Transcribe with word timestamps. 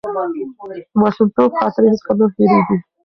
د 0.91 0.93
ماشومتوب 1.01 1.49
خاطرې 1.59 1.87
هیڅکله 1.91 2.25
نه 2.31 2.35
هېرېږي. 2.35 2.77